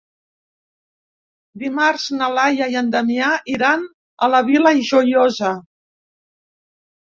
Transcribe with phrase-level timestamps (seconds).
[1.63, 3.85] Dimarts na Laia i en Damià iran
[4.29, 5.55] a la Vila Joiosa.